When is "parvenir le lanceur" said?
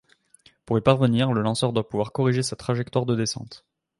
0.81-1.73